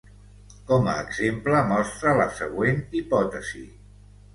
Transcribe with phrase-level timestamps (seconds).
[0.71, 3.69] Com a exemple, mostra la següent hipòtesi.